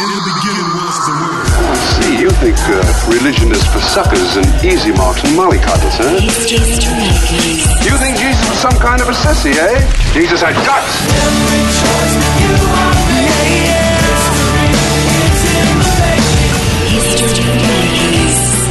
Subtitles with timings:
[0.00, 1.46] In the beginning was the word.
[1.52, 2.16] I see.
[2.18, 2.80] You think uh,
[3.12, 6.16] religion is for suckers and easy marks and mollycoddles, huh?
[7.84, 9.84] You think Jesus was some kind of a sissy, eh?
[10.14, 10.96] Jesus had guts.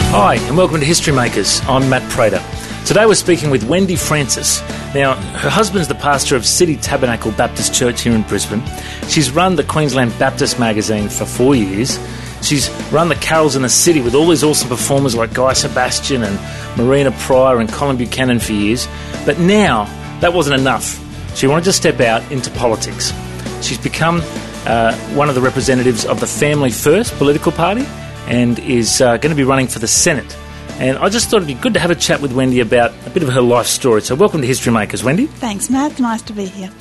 [0.10, 1.62] Hi, and welcome to History Makers.
[1.68, 2.42] I'm Matt Prater.
[2.86, 4.60] Today we're speaking with Wendy Francis.
[4.94, 8.62] Now, her husband's the pastor of City Tabernacle Baptist Church here in Brisbane.
[9.08, 12.00] She's run the Queensland Baptist magazine for four years.
[12.42, 16.24] She's run the carols in the city with all these awesome performers like Guy Sebastian
[16.24, 16.38] and
[16.76, 18.88] Marina Prior and Colin Buchanan for years.
[19.26, 19.86] But now,
[20.20, 21.00] that wasn't enough.
[21.38, 23.14] She wanted to step out into politics.
[23.62, 24.22] She's become
[24.66, 27.86] uh, one of the representatives of the Family First political party
[28.26, 30.36] and is uh, going to be running for the Senate.
[30.80, 33.10] And I just thought it'd be good to have a chat with Wendy about a
[33.10, 34.02] bit of her life story.
[34.02, 35.28] So, welcome to History Makers, Wendy.
[35.28, 36.00] Thanks, Matt.
[36.00, 36.72] Nice to be here.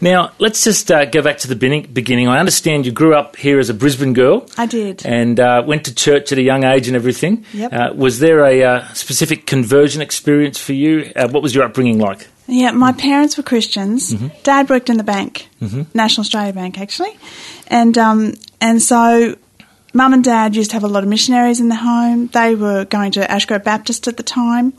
[0.00, 2.28] Now, let's just uh, go back to the beginning-.
[2.28, 4.48] I understand you grew up here as a Brisbane girl.
[4.56, 5.04] I did.
[5.04, 7.44] And uh, went to church at a young age and everything.
[7.52, 7.72] Yep.
[7.72, 11.10] Uh, was there a uh, specific conversion experience for you?
[11.16, 12.28] Uh, what was your upbringing like?
[12.46, 14.12] Yeah, my parents were Christians.
[14.12, 14.28] Mm-hmm.
[14.42, 15.48] Dad worked in the bank,
[15.92, 17.14] National Australia Bank, actually,
[17.66, 19.36] and um, and so
[19.94, 22.26] Mum and Dad used to have a lot of missionaries in the home.
[22.28, 24.74] They were going to Ashgrove Baptist at the time,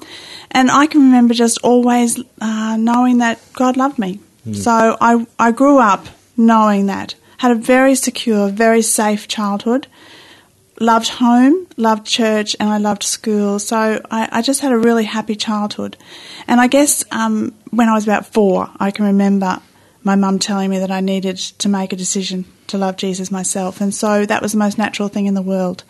[0.51, 4.19] and I can remember just always uh, knowing that God loved me.
[4.53, 7.15] So I I grew up knowing that.
[7.37, 9.87] Had a very secure, very safe childhood.
[10.79, 13.59] Loved home, loved church, and I loved school.
[13.59, 15.97] So I, I just had a really happy childhood.
[16.47, 19.61] And I guess um, when I was about four, I can remember
[20.03, 23.81] my mum telling me that I needed to make a decision to love Jesus myself.
[23.81, 25.83] And so that was the most natural thing in the world.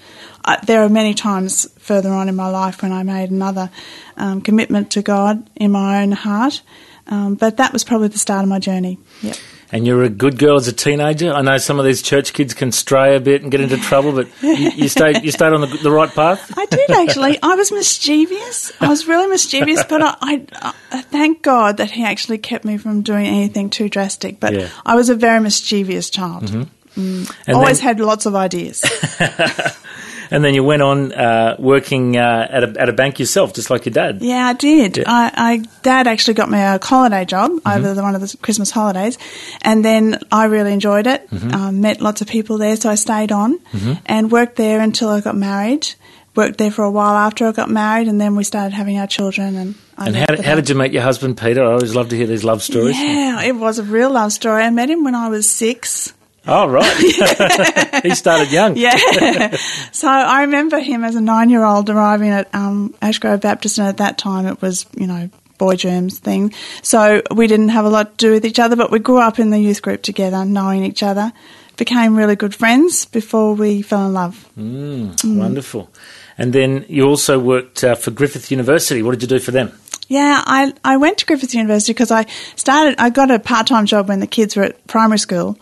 [0.65, 3.69] There are many times further on in my life when I made another
[4.17, 6.61] um, commitment to God in my own heart.
[7.07, 8.99] Um, but that was probably the start of my journey.
[9.21, 9.37] Yep.
[9.71, 11.31] And you were a good girl as a teenager.
[11.31, 14.13] I know some of these church kids can stray a bit and get into trouble,
[14.13, 16.51] but you, you stayed you stayed on the, the right path.
[16.57, 17.37] I did actually.
[17.43, 18.71] I was mischievous.
[18.81, 22.77] I was really mischievous, but I, I, I thank God that He actually kept me
[22.77, 24.39] from doing anything too drastic.
[24.39, 24.69] But Yeah.
[24.85, 26.45] I was a very mischievous child.
[26.45, 26.63] Mm-hmm.
[26.99, 27.35] Mm.
[27.47, 28.83] And Always then, had lots of ideas.
[30.31, 33.69] and then you went on uh, working uh, at a at a bank yourself, just
[33.69, 34.21] like your dad.
[34.21, 34.97] Yeah, I did.
[34.97, 35.03] Yeah.
[35.07, 38.71] I, I Dad actually got me a holiday job over the, one of the Christmas
[38.71, 39.17] holidays,
[39.61, 41.27] and then I really enjoyed it.
[41.53, 43.59] Um, met lots of people there, so I stayed on
[44.05, 45.87] and worked there until I got married.
[46.35, 49.07] Worked there for a while after I got married, and then we started having our
[49.07, 49.55] children.
[49.55, 51.63] And I And how, it how did you meet your husband, Peter?
[51.63, 52.97] I always love to hear these love stories.
[52.97, 54.63] Yeah, it was a real love story.
[54.63, 56.13] I met him when I was six.
[56.47, 58.01] Oh, right.
[58.03, 58.75] he started young.
[58.77, 59.55] Yeah.
[59.91, 63.87] so I remember him as a nine year old arriving at um, Ashgrove Baptist, and
[63.87, 66.53] at that time it was, you know, boy germs thing.
[66.81, 69.37] So we didn't have a lot to do with each other, but we grew up
[69.37, 71.31] in the youth group together, knowing each other.
[71.77, 74.49] Became really good friends before we fell in love.
[74.57, 75.89] Wonderful.
[76.37, 79.01] And then you also worked uh, for Griffith University.
[79.01, 79.71] What did you do for them?
[80.09, 82.25] Yeah, I, I went to Griffith University because I
[82.55, 85.55] started, I got a part time job when the kids were at primary school.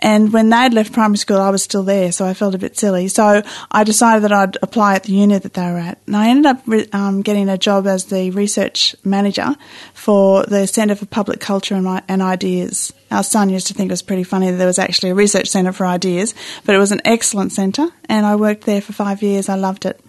[0.00, 2.76] And when they'd left primary school, I was still there, so I felt a bit
[2.76, 3.06] silly.
[3.06, 5.98] So I decided that I'd apply at the unit that they were at.
[6.08, 9.54] And I ended up um, getting a job as the research manager
[9.94, 12.92] for the Centre for Public Culture and, and Ideas.
[13.12, 15.46] Our son used to think it was pretty funny that there was actually a research
[15.46, 19.22] centre for ideas, but it was an excellent centre, and I worked there for five
[19.22, 19.48] years.
[19.48, 20.00] I loved it.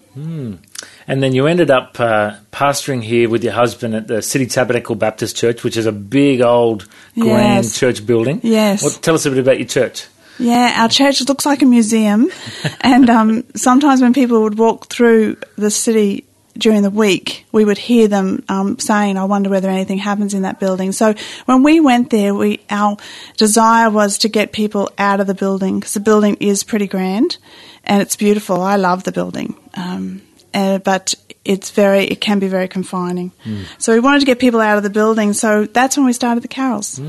[1.08, 4.96] And then you ended up uh, pastoring here with your husband at the City Tabernacle
[4.96, 6.88] Baptist Church, which is a big old
[7.20, 7.78] grand Yes.
[7.78, 8.40] church building.
[8.44, 8.84] Yes.
[8.84, 10.08] What, tell us a bit about your church.
[10.40, 12.32] Yeah, our church looks like a museum,
[12.82, 16.26] and um, sometimes when people would walk through the city
[16.58, 20.42] during the week, we would hear them um, saying, "I wonder whether anything happens in
[20.42, 21.14] that building." So
[21.46, 22.98] when we went there, we our
[23.38, 27.38] desire was to get people out of the building because the building is pretty grand
[27.84, 28.60] and it's beautiful.
[28.62, 30.22] I love the building, um,
[30.54, 31.14] uh, but
[31.46, 33.32] it's very it can be very confining.
[33.78, 35.34] So we wanted to get people out of the building.
[35.34, 37.00] So that's when we started the carols.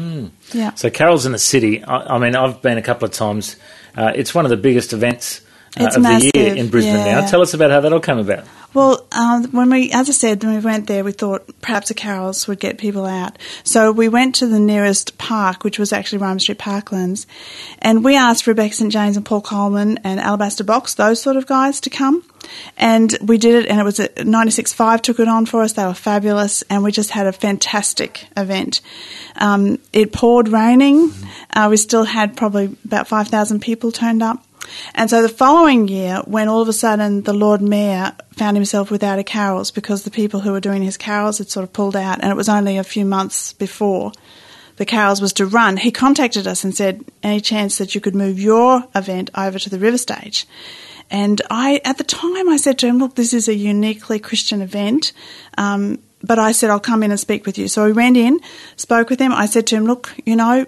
[0.53, 0.75] Yeah.
[0.75, 3.57] So, Carols in the City, I, I mean, I've been a couple of times.
[3.97, 5.41] Uh, it's one of the biggest events
[5.79, 7.27] uh, of the year in Brisbane now.
[7.27, 8.45] Tell us about how that all came about.
[8.73, 11.95] Well, um, when we, as I said, when we went there, we thought perhaps the
[11.95, 13.39] carols would get people out.
[13.63, 17.27] So we went to the nearest park, which was actually Roma Street Parklands,
[17.79, 21.47] and we asked Rebecca St James and Paul Colman and Alabaster Box, those sort of
[21.47, 22.25] guys, to come.
[22.77, 25.73] And we did it, and it was at 96.5 took it on for us.
[25.73, 28.81] They were fabulous, and we just had a fantastic event.
[29.37, 31.13] Um, it poured raining.
[31.53, 34.45] Uh, we still had probably about 5,000 people turned up.
[34.95, 38.91] And so the following year, when all of a sudden the Lord Mayor found himself
[38.91, 41.97] without a carols because the people who were doing his carols had sort of pulled
[41.97, 44.13] out, and it was only a few months before
[44.77, 48.15] the carols was to run, he contacted us and said, "Any chance that you could
[48.15, 50.47] move your event over to the River Stage?"
[51.11, 54.61] And I, at the time, I said to him, "Look, this is a uniquely Christian
[54.63, 55.13] event."
[55.59, 57.69] Um, but I said, I'll come in and speak with you.
[57.69, 58.41] So we went in,
[58.77, 59.33] spoke with him.
[59.33, 60.67] I said to him, Look, you know,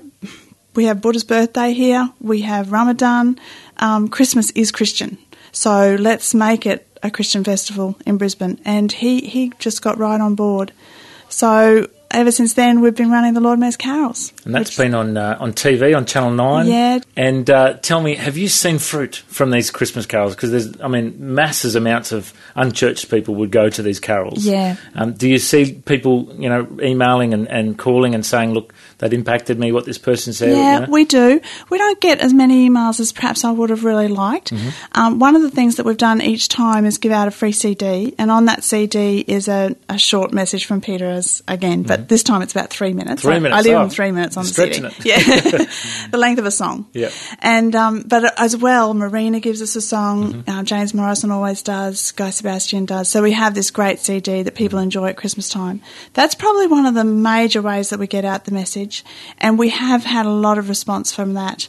[0.75, 3.39] we have Buddha's birthday here, we have Ramadan,
[3.79, 5.17] um, Christmas is Christian.
[5.53, 8.61] So let's make it a Christian festival in Brisbane.
[8.65, 10.73] And he, he just got right on board.
[11.31, 14.33] So ever since then, we've been running the Lord Mayor's carols.
[14.45, 16.67] And that's which, been on uh, on TV on Channel Nine.
[16.67, 17.01] Yeah.
[17.17, 20.35] And uh, tell me, have you seen fruit from these Christmas carols?
[20.35, 24.45] Because there's, I mean, masses amounts of unchurched people would go to these carols.
[24.45, 24.77] Yeah.
[24.95, 29.13] Um, do you see people, you know, emailing and, and calling and saying, look, that
[29.13, 30.51] impacted me, what this person said?
[30.51, 30.93] Yeah, you know?
[30.93, 31.41] we do.
[31.71, 34.53] We don't get as many emails as perhaps I would have really liked.
[34.53, 34.69] Mm-hmm.
[34.93, 37.53] Um, one of the things that we've done each time is give out a free
[37.53, 42.01] CD, and on that CD is a, a short message from Peter as again, but
[42.01, 42.07] mm-hmm.
[42.09, 43.23] this time it's about three minutes.
[43.23, 43.55] Three minutes.
[43.55, 44.87] I leave oh, them three minutes on the CD.
[44.87, 45.05] It.
[45.05, 45.19] Yeah,
[46.11, 46.87] the length of a song.
[46.93, 47.11] Yeah.
[47.41, 50.33] And um, but as well, Marina gives us a song.
[50.33, 50.51] Mm-hmm.
[50.51, 52.13] Uh, James Morrison always does.
[52.13, 53.11] Guy Sebastian does.
[53.11, 55.83] So we have this great CD that people enjoy at Christmas time.
[56.15, 58.86] That's probably one of the major ways that we get out the message,
[59.39, 61.69] and we have had a lot of response from that.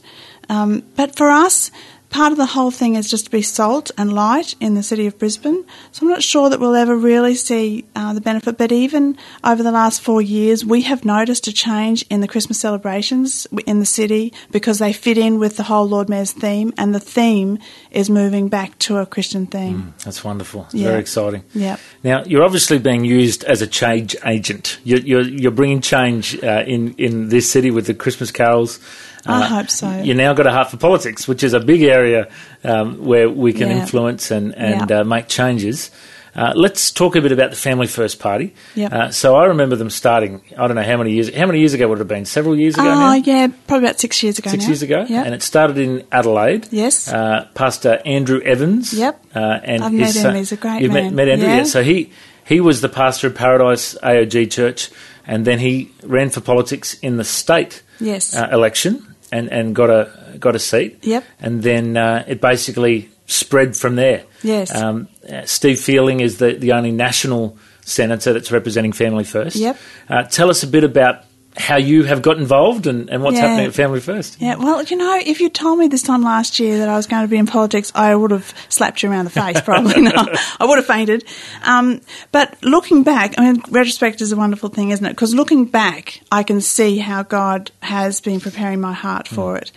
[0.49, 1.71] Um, but for us,
[2.09, 5.07] part of the whole thing is just to be salt and light in the city
[5.07, 5.65] of Brisbane.
[5.91, 8.57] So I'm not sure that we'll ever really see uh, the benefit.
[8.57, 12.59] But even over the last four years, we have noticed a change in the Christmas
[12.59, 16.93] celebrations in the city because they fit in with the whole Lord Mayor's theme, and
[16.93, 17.59] the theme
[17.91, 19.93] is moving back to a Christian theme.
[19.97, 20.63] Mm, that's wonderful.
[20.65, 20.87] It's yeah.
[20.87, 21.43] very exciting.
[21.53, 21.77] Yeah.
[22.03, 24.79] Now you're obviously being used as a change agent.
[24.83, 28.79] You're you're, you're bringing change uh, in in this city with the Christmas carols.
[29.25, 30.01] I uh, hope so.
[30.01, 32.29] You now got a heart for politics, which is a big area
[32.63, 33.81] um, where we can yeah.
[33.81, 34.99] influence and, and yeah.
[34.99, 35.91] uh, make changes.
[36.37, 38.53] Uh, let's talk a bit about the Family First Party.
[38.75, 38.93] Yep.
[38.93, 40.41] Uh, so I remember them starting.
[40.55, 41.33] I don't know how many years.
[41.33, 42.25] How many years ago would it have been?
[42.25, 42.87] Several years ago.
[42.87, 43.13] Oh now?
[43.15, 44.51] yeah, probably about six years ago.
[44.51, 44.69] Six now.
[44.69, 45.05] years ago.
[45.09, 45.25] Yep.
[45.25, 46.67] And it started in Adelaide.
[46.69, 47.11] Yes.
[47.11, 48.93] Uh, Pastor Andrew Evans.
[48.93, 49.25] Yep.
[49.35, 50.35] Uh, and I've met son, him.
[50.37, 51.05] He's a great you've man.
[51.05, 51.47] Met, met Andrew.
[51.47, 51.57] Yeah.
[51.57, 51.63] yeah.
[51.63, 52.11] So he
[52.45, 54.91] he was the pastor of Paradise AOG Church,
[55.25, 58.35] and then he ran for politics in the state yes.
[58.35, 61.03] Uh, election and, and got a got a seat.
[61.03, 61.23] Yep.
[61.39, 64.23] And then uh, it basically spread from there.
[64.43, 64.73] Yes.
[64.73, 69.55] Um, uh, Steve Fielding is the, the only national senator that's representing Family First.
[69.55, 69.77] Yep.
[70.09, 71.23] Uh, tell us a bit about
[71.57, 73.47] how you have got involved and, and what's Yeah.
[73.47, 74.39] happening at Family First.
[74.41, 77.07] Yeah, well, you know, if you told me this time last year that I was
[77.07, 80.01] going to be in politics, I would have slapped you around the face, probably.
[80.01, 80.11] no,
[80.59, 81.23] I would have fainted.
[81.63, 82.01] Um,
[82.31, 85.09] but looking back, I mean, retrospect is a wonderful thing, isn't it?
[85.11, 89.71] Because looking back, I can see how God has been preparing my heart for it.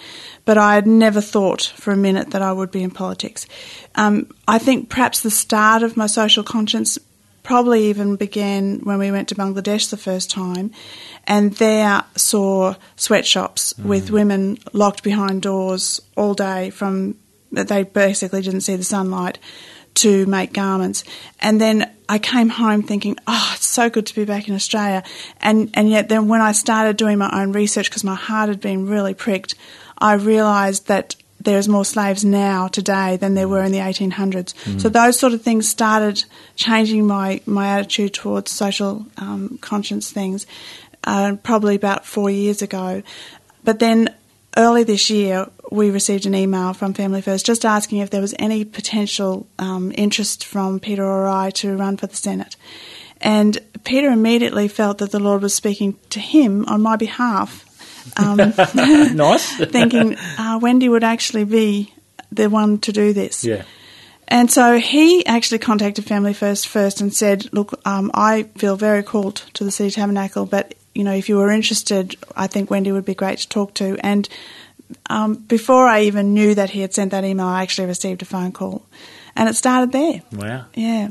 [0.44, 3.46] But I had never thought for a minute that I would be in politics.
[3.94, 6.98] Um, I think perhaps the start of my social conscience
[7.42, 10.70] probably even began when we went to Bangladesh the first time,
[11.26, 13.84] and there saw sweatshops mm.
[13.84, 17.16] with women locked behind doors all day from
[17.52, 19.38] that they basically didn't see the sunlight
[19.94, 21.04] to make garments.
[21.40, 25.02] And then I came home thinking, oh, it's so good to be back in Australia.
[25.40, 28.60] And, and yet then when I started doing my own research, because my heart had
[28.60, 29.56] been really pricked,
[29.98, 34.80] I realised that there's more slaves now today than there were in the 1800s.
[34.80, 40.46] So those sort of things started changing my, my attitude towards social um, conscience things
[41.04, 43.02] uh, probably about four years ago.
[43.64, 44.14] But then
[44.56, 48.34] early this year, we received an email from Family First just asking if there was
[48.38, 52.56] any potential um, interest from Peter or I to run for the Senate.
[53.20, 57.66] And Peter immediately felt that the Lord was speaking to him on my behalf.
[58.16, 58.36] Um,
[59.16, 59.56] nice.
[59.56, 61.92] thinking uh, Wendy would actually be
[62.32, 63.44] the one to do this.
[63.44, 63.64] Yeah.
[64.28, 69.02] And so he actually contacted Family First first and said, "Look, um, I feel very
[69.02, 72.92] called to the City Tabernacle, but you know, if you were interested, I think Wendy
[72.92, 74.28] would be great to talk to." And
[75.08, 78.24] um, before I even knew that he had sent that email, I actually received a
[78.24, 78.86] phone call,
[79.34, 80.22] and it started there.
[80.32, 80.66] Wow.
[80.74, 81.08] Yeah.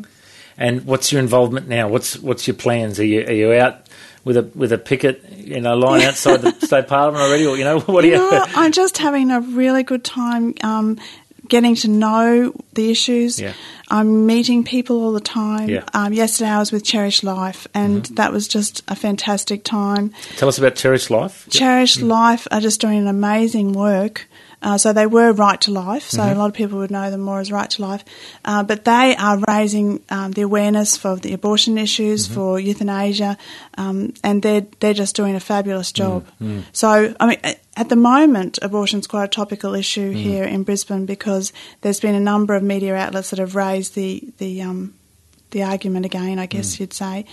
[0.60, 1.88] And what's your involvement now?
[1.88, 3.00] What's what's your plans?
[3.00, 3.88] Are you are you out
[4.26, 7.64] with a with a picket, you know, line outside the state parliament already, or you
[7.64, 8.16] know, what do you?
[8.16, 11.00] You know, I'm just having a really good time um,
[11.48, 13.40] getting to know the issues.
[13.40, 13.54] Yeah.
[13.90, 15.70] I'm meeting people all the time.
[15.70, 15.84] Yeah.
[15.94, 20.14] Um, yesterday I was with Cherish Life, and that was just a fantastic time.
[20.36, 21.48] Tell us about Cherish Life.
[21.50, 24.28] Cherish Life are just doing amazing work.
[24.62, 27.22] Uh, so they were Right to Life, so a lot of people would know them
[27.22, 28.04] more as Right to Life.
[28.44, 33.38] Uh, but they are raising um, the awareness for the abortion issues, for euthanasia,
[33.78, 36.26] um, and they're they're just doing a fabulous job.
[36.74, 37.40] So I mean,
[37.78, 42.20] at the moment, abortion's quite a topical issue here in Brisbane because there's been a
[42.20, 44.94] number of media outlets that have raised the the um,
[45.52, 47.26] the argument again, I guess you'd say,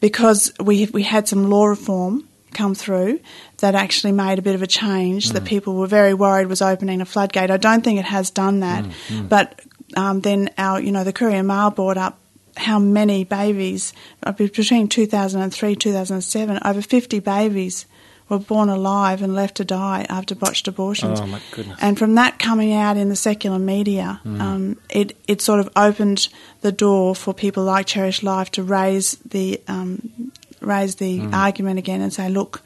[0.00, 3.20] because we we had some law reform come through
[3.58, 5.32] that actually made a bit of a change Mm.
[5.34, 7.50] that people were very worried was opening a floodgate.
[7.50, 9.60] I don't think it has done that, Mm, but
[9.96, 12.18] um, then our, you know, the Courier Mail brought up
[12.56, 13.92] how many babies
[14.24, 17.86] uh, between 2003 2007 over 50 babies
[18.28, 21.20] were born alive and left to die after botched abortions.
[21.20, 21.76] Oh, my goodness.
[21.80, 24.40] And from that coming out in the secular media, Mm.
[24.40, 26.28] um, it it sort of opened
[26.60, 30.29] the door for people like Cherish Life to raise the um,
[30.60, 31.34] raise the Mm.
[31.34, 32.62] argument again and say, look,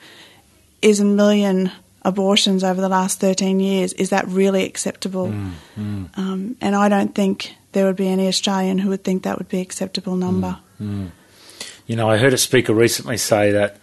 [0.82, 1.70] is a million
[2.02, 5.28] abortions over the last 13 years is that really acceptable?
[5.78, 9.38] Mm, Um, and I don't think there would be any Australian who would think that
[9.38, 10.58] would be acceptable number.
[11.86, 13.76] You know, I heard a speaker recently say that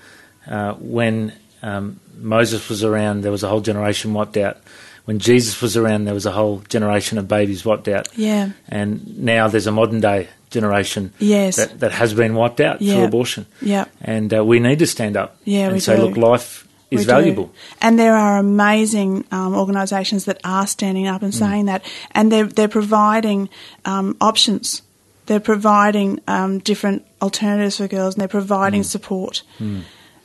[0.47, 4.57] uh, when um, Moses was around, there was a whole generation wiped out.
[5.05, 8.07] When Jesus was around, there was a whole generation of babies wiped out.
[8.15, 8.49] Yeah.
[8.69, 11.55] And now there's a modern day generation Yes.
[11.55, 13.45] that, that has been wiped out through abortion.
[13.61, 13.85] Yeah.
[14.01, 16.03] And uh, we need to stand up Yeah, and say, do.
[16.03, 17.11] look, life is We do.
[17.11, 17.49] valuable.
[17.81, 21.25] And there are amazing um, organisations that are standing up Mm.
[21.25, 21.81] and saying that,
[22.11, 23.49] and they're they're providing
[23.85, 24.81] um, options.
[25.27, 28.41] They're providing um, different alternatives for girls, and they're Mm.
[28.47, 29.43] providing support.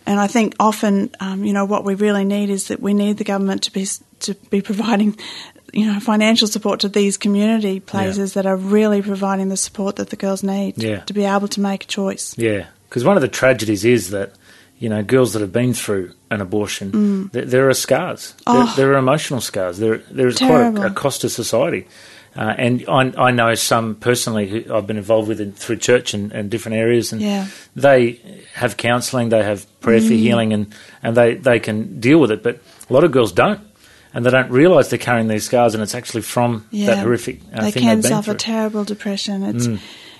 [0.08, 3.16] And I think often, um, you know, what we really need is that we need
[3.18, 3.84] the government to be
[4.20, 5.16] to be providing,
[5.72, 10.10] you know, financial support to these community places that are really providing the support that
[10.10, 11.00] the girls need Yeah.
[11.00, 12.34] to be able to make a choice.
[12.38, 14.32] Yeah, because one of the tragedies is that
[14.78, 18.34] you know girls that have been through an abortion, there, there are scars.
[18.46, 18.66] There, Mm.
[18.68, 18.74] Oh.
[18.76, 19.78] there are emotional scars.
[19.78, 21.86] There, there is quite a, a cost to society.
[22.36, 26.12] Uh, and I, I know some personally who I've been involved with in, through church
[26.12, 27.46] and, and different areas, and Yeah.
[27.74, 28.20] they
[28.52, 30.06] have counselling, they have prayer Mm.
[30.08, 30.66] for healing, and,
[31.02, 32.42] and they, they can deal with it.
[32.42, 33.60] But a lot of girls don't,
[34.16, 37.60] and they don't realise they're carrying these scars, and it's actually from that horrific uh,
[37.62, 38.32] they thing can they've been suffer.
[38.32, 38.38] Mm.
[38.38, 39.42] terrible depression.
[39.44, 39.68] It's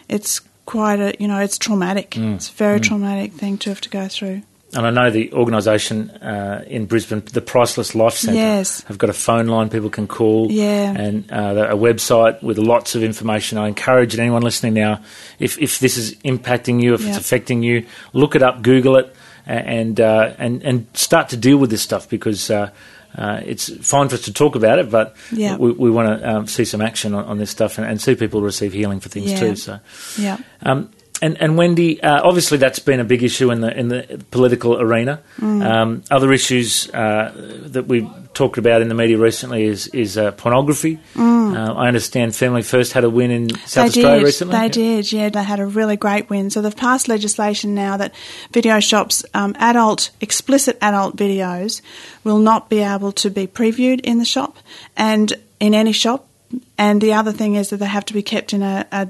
[0.09, 2.17] it's quite a you know it's traumatic.
[2.17, 4.43] It's a very traumatic thing to have to go through.
[4.75, 8.83] And I know the organisation uh, in Brisbane, the Priceless Life Centre, Yes.
[8.89, 10.93] have got a phone line people can call, Yeah.
[10.93, 13.57] and uh, a website with lots of information.
[13.59, 15.01] I encourage anyone listening now,
[15.39, 19.15] if if this is impacting you, if it's affecting you, look it up, Google it,
[19.47, 22.51] and uh, and and start to deal with this stuff because.
[23.17, 25.57] Uh, it's fine for us to talk about it, but Yeah.
[25.57, 28.15] we, we want to um, see some action on, on this stuff and, and see
[28.15, 29.39] people receive healing for things Yeah.
[29.39, 29.57] too.
[29.57, 29.81] So,
[30.19, 30.37] Yeah.
[30.63, 30.91] um,
[31.23, 34.81] and, and Wendy, uh, obviously that's been a big issue in the in the political
[34.81, 35.21] arena.
[35.41, 35.65] Mm.
[35.65, 37.33] Um, other issues uh,
[37.67, 40.99] that we've talked about in the media recently is is uh, pornography.
[41.17, 43.95] Uh, I understand Family First had a win in South Mm.
[43.95, 44.25] they Australia did.
[44.27, 44.53] recently.
[44.53, 44.69] They Yeah.
[44.69, 45.13] did.
[45.13, 46.51] Yeah, they had a really great win.
[46.51, 48.13] So they've passed legislation now that
[48.53, 51.81] video shops, um, adult, explicit adult videos,
[52.25, 54.59] will not be able to be previewed in the shop
[54.97, 56.27] and in any shop.
[56.77, 59.09] And the other thing is that they have to be kept in a, a,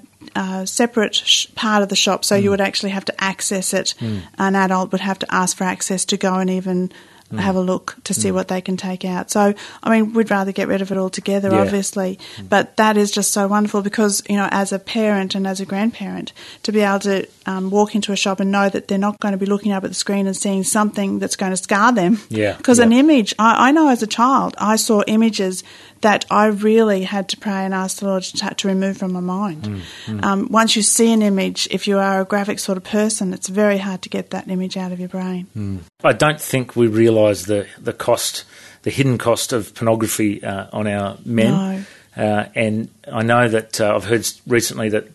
[0.65, 2.25] separate sh- part of the shop.
[2.25, 2.43] So Mm.
[2.43, 3.95] you would actually have to access it.
[4.39, 6.91] An adult would have to ask for access to go and even.
[7.33, 7.41] Mm.
[7.41, 9.33] Have a look to see what they can take out.
[9.33, 9.53] So,
[9.83, 11.59] I mean, we'd rather get rid of it altogether, Yeah.
[11.63, 15.59] obviously, but that is just so wonderful because you know, as a parent and as
[15.61, 18.97] a grandparent, to be able to um, walk into a shop and know that they're
[18.97, 21.57] not going to be looking up at the screen and seeing something that's going to
[21.57, 22.21] scar them.
[22.29, 25.65] Yeah, Because an image, I, I know as a child, I saw images
[26.01, 29.21] that I really had to pray and ask the Lord to, to remove from my
[29.21, 29.83] mind.
[30.07, 33.33] Mm, Um, once you see an image, if you are a graphic sort of person,
[33.33, 35.47] it's very hard to get that image out of your brain.
[35.57, 35.81] Mm.
[36.05, 38.45] I don't think we realise the, the cost,
[38.83, 41.87] the hidden cost of pornography uh, on our men.
[42.17, 45.09] Uh, and I know that uh, I've heard recently that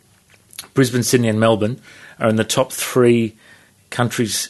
[0.73, 1.81] Brisbane, Sydney, and Melbourne
[2.19, 3.35] are in the top three
[3.89, 4.49] countries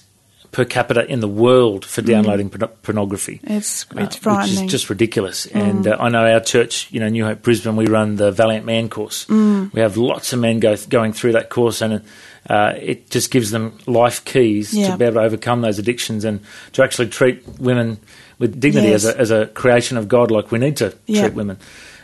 [0.52, 3.40] per capita in the world for downloading porno- pornography.
[3.44, 4.56] It's uh, it's frightening.
[4.56, 5.46] Which is just ridiculous.
[5.46, 8.66] And uh, I know our church, you know, New Hope Brisbane, we run the Valiant
[8.66, 9.28] Man course.
[9.30, 12.04] We have lots of men go going through that course, and
[12.50, 14.92] uh, it just gives them life keys Yeah.
[14.92, 16.42] to be able to overcome those addictions and
[16.74, 18.00] to actually treat women
[18.38, 19.06] with dignity Yes.
[19.06, 21.22] as, a, as a creation of God, like we need to Yeah.
[21.22, 21.60] treat women.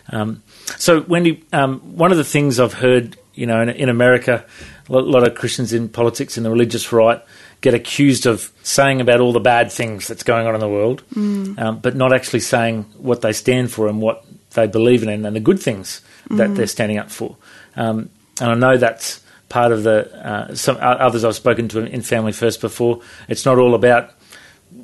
[0.10, 0.42] Um,
[0.78, 4.46] so, Wendy, um, one of the things I've heard, you know, in, in America,
[4.88, 7.22] a lot, lot of Christians in politics in the religious right
[7.62, 11.04] get accused of saying about all the bad things that's going on in the world,
[11.58, 15.36] um, but not actually saying what they stand for and what they believe in and
[15.36, 17.36] the good things that they're standing up for.
[17.76, 18.10] Um,
[18.40, 22.32] and I know that's part of the uh, some others I've spoken to in Family
[22.32, 23.02] First before.
[23.28, 24.12] It's not all about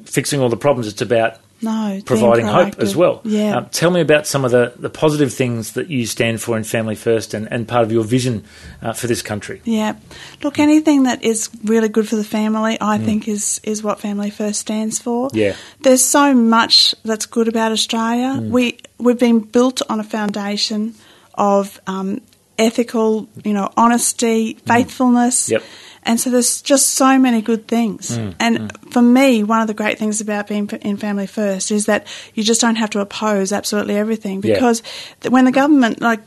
[0.06, 3.22] fixing all the problems; it's about no, providing hope as well.
[3.24, 3.58] Yeah.
[3.58, 6.64] Um, tell me about some of the, the positive things that you stand for in
[6.64, 8.44] Family First and, and part of your vision
[8.82, 9.62] uh, for this country.
[9.64, 9.96] Yeah.
[10.44, 14.30] Look, anything that is really good for the family, I think, is, is what Family
[14.30, 15.30] First stands for.
[15.30, 15.36] Mm.
[15.36, 15.56] Yeah.
[15.82, 18.40] There's so much that's good about Australia.
[18.40, 18.50] Mm.
[18.50, 20.96] We, we've been built on a foundation
[21.34, 22.22] of um,
[22.58, 25.48] ethical, you know, honesty, faithfulness.
[25.48, 25.52] Mm.
[25.52, 25.64] Yep.
[26.06, 28.18] And so there's just so many good things.
[28.18, 31.86] Mm, and for me, one of the great things about being in Family First is
[31.86, 34.82] that you just don't have to oppose absolutely everything because
[35.22, 36.20] th- when the government, like,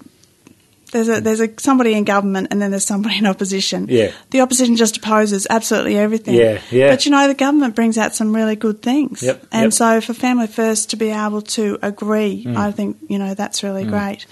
[0.92, 3.86] there's a there's a somebody in government and then there's somebody in opposition.
[3.88, 4.12] Yeah.
[4.30, 6.36] The opposition just opposes absolutely everything.
[6.36, 6.90] Yeah, yeah.
[6.90, 9.22] But you know, the government brings out some really good things.
[9.22, 9.72] Yep, And yep.
[9.72, 12.56] so for Family First to be able to agree, Mm.
[12.56, 14.26] I think, you know, that's really great.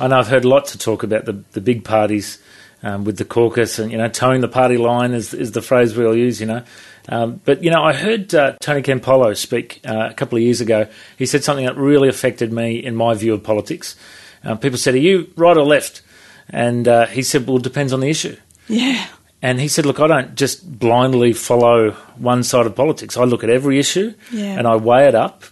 [0.00, 2.38] I know I've heard lots of talk about the, the big parties
[2.82, 5.96] um, with the caucus and, you know, towing the party line is, is the phrase
[5.96, 6.62] we all use, you know.
[7.08, 10.60] Um, but, you know, I heard uh, Tony Campolo speak uh, a couple of years
[10.60, 10.86] ago.
[11.18, 13.96] He said something that really affected me in my view of politics.
[14.44, 16.02] Um, people said, Are you right or left?
[16.48, 18.36] And uh, he said, Well, it depends on the issue.
[18.68, 19.06] Yeah.
[19.42, 23.16] And he said, Look, I don't just blindly follow one side of politics.
[23.16, 24.58] I look at every issue Yeah.
[24.58, 25.44] and I weigh it up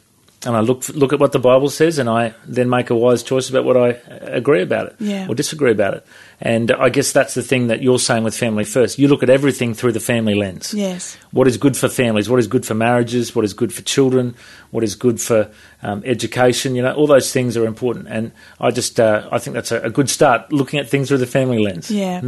[0.46, 3.22] and I look look at what the Bible says and I then make a wise
[3.24, 3.88] choice about what I
[4.22, 5.26] agree about it Yeah.
[5.28, 6.06] or disagree about it.
[6.40, 8.98] And I guess that's the thing that you're saying with Family First.
[9.00, 10.72] You look at everything through the family lens.
[10.72, 11.16] Yes.
[11.32, 12.30] What is good for families?
[12.30, 13.34] What is good for marriages?
[13.34, 14.36] What is good for children?
[14.70, 15.50] What is good for
[15.82, 16.76] um, education?
[16.76, 18.06] You know, all those things are important.
[18.08, 18.30] And
[18.60, 21.26] I just, uh, I think that's a, a good start, looking at things through the
[21.26, 21.90] family lens.
[21.90, 22.20] Yeah.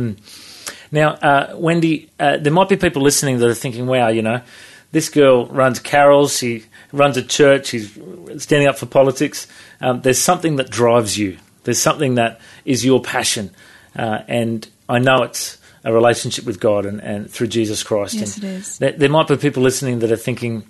[0.93, 4.41] Now, uh, Wendy, uh, there might be people listening that are thinking, wow, you know,
[4.93, 7.93] this girl runs carols, she runs a church, she's
[8.39, 9.47] standing up for politics.
[9.81, 13.51] Um, there's something that drives you, there's something that is your passion.
[13.97, 18.15] Uh, and I know it's a relationship with God and, and through Jesus Christ.
[18.15, 18.79] Yes, and it is.
[18.79, 20.65] There, there might be people listening that are thinking,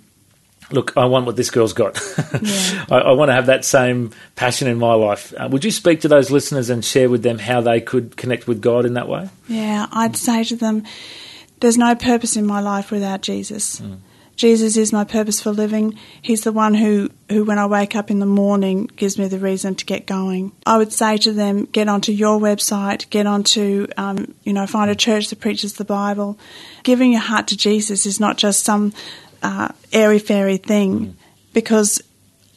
[0.71, 1.99] look, I want what this girl's got.
[2.41, 2.85] Yeah.
[2.89, 5.33] I, I want to have that same passion in my life.
[5.37, 8.47] Uh, would you speak to those listeners and share with them how they could connect
[8.47, 9.29] with God in that way?
[9.47, 10.83] Yeah, I'd say to them,
[11.59, 13.81] there's no purpose in my life without Jesus.
[14.35, 15.97] Jesus is my purpose for living.
[16.21, 19.37] He's the one who, who, when I wake up in the morning, gives me the
[19.37, 20.51] reason to get going.
[20.65, 24.89] I would say to them, get onto your website, get onto, um, you know, find
[24.89, 26.39] a church that preaches the Bible.
[26.83, 28.93] Giving your heart to Jesus is not just some
[29.43, 31.17] uh, airy fairy thing,
[31.53, 32.01] because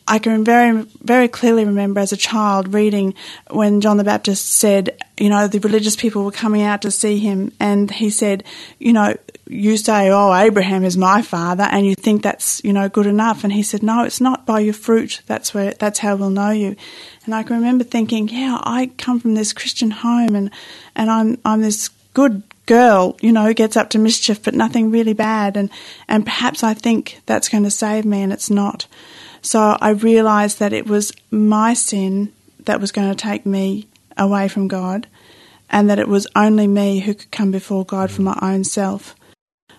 [0.06, 3.14] I can very, very clearly remember as a child reading
[3.50, 7.18] when John the Baptist said, you know, the religious people were coming out to see
[7.18, 8.44] him, and he said,
[8.79, 12.88] you know, you say, oh, Abraham is my father, and you think that's, you know,
[12.88, 13.44] good enough.
[13.44, 15.22] And he said, no, it's not by your fruit.
[15.26, 16.76] That's where, that's how we'll know you.
[17.24, 20.50] And I can remember thinking, yeah, I come from this Christian home, and,
[20.94, 25.14] and I'm, I'm this good girl, you know, gets up to mischief, but nothing really
[25.14, 25.57] bad.
[25.57, 25.70] And,
[26.09, 28.87] and perhaps I think that's going to save me, and it's not.
[29.44, 34.48] So I realised that it was my sin that was going to take me away
[34.48, 35.07] from God,
[35.68, 39.14] and that it was only me who could come before God for my own self.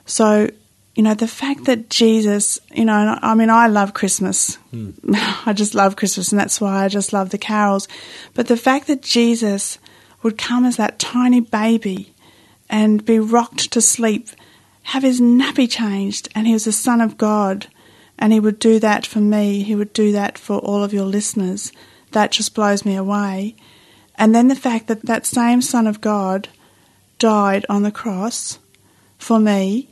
[0.06, 0.51] So,
[0.93, 4.60] you know, the fact that Jesus, you know, I I mean, I love Christmas.
[5.47, 7.88] I just love Christmas, and that's why I just love the carols.
[8.36, 9.80] But the fact that Jesus
[10.21, 12.13] would come as that tiny baby
[12.69, 14.30] and be rocked to sleep,
[14.84, 17.65] have his nappy changed, and he was the Son of God,
[18.17, 21.06] and he would do that for me, he would do that for all of your
[21.06, 21.71] listeners,
[22.12, 23.56] that just blows me away.
[24.15, 26.47] And then the fact that that same Son of God
[27.19, 28.60] died on the cross
[29.17, 29.89] for me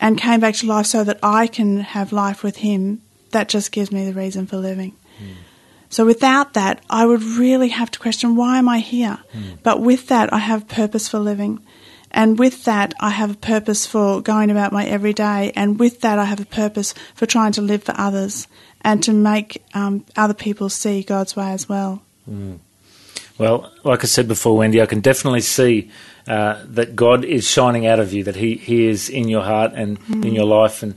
[0.00, 3.72] and came back to life so that I can have life with him, that just
[3.72, 4.96] gives me the reason for living.
[5.18, 5.32] Hmm.
[5.88, 9.18] So without that, I would really have to question why am I here?
[9.32, 9.42] Hmm.
[9.62, 11.64] But with that, I have purpose for living.
[12.14, 15.52] And with that, I have a purpose for going about my everyday.
[15.56, 18.46] And with that, I have a purpose for trying to live for others
[18.82, 22.02] and to make um, other people see God's way as well.
[23.36, 25.90] Well, like I said before, Wendy, I can definitely see
[26.28, 29.72] uh, that God is shining out of you, that He, he is in your heart
[29.74, 30.94] and in your life, and